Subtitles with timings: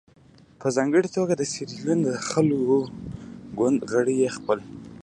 [0.59, 2.79] په ځانګړې توګه د سیریلیون د خلکو
[3.57, 4.59] ګوند غړي یې ځپل.